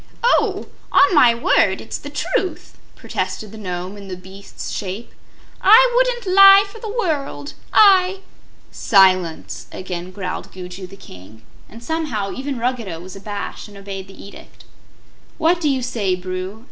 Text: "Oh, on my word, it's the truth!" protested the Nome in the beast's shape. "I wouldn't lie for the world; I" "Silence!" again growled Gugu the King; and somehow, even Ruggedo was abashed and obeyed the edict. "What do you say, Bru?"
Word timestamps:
"Oh, 0.23 0.65
on 0.91 1.13
my 1.13 1.35
word, 1.35 1.79
it's 1.79 1.99
the 1.99 2.09
truth!" 2.09 2.75
protested 2.95 3.51
the 3.51 3.57
Nome 3.59 3.97
in 3.97 4.07
the 4.07 4.17
beast's 4.17 4.71
shape. 4.71 5.11
"I 5.61 5.91
wouldn't 5.95 6.35
lie 6.35 6.65
for 6.67 6.79
the 6.79 6.89
world; 6.89 7.53
I" 7.71 8.21
"Silence!" 8.89 9.67
again 9.71 10.09
growled 10.09 10.51
Gugu 10.51 10.87
the 10.87 10.95
King; 10.97 11.43
and 11.69 11.83
somehow, 11.83 12.31
even 12.33 12.57
Ruggedo 12.57 12.99
was 12.99 13.15
abashed 13.15 13.67
and 13.67 13.77
obeyed 13.77 14.07
the 14.07 14.19
edict. 14.19 14.65
"What 15.37 15.61
do 15.61 15.69
you 15.69 15.83
say, 15.83 16.15
Bru?" 16.15 16.59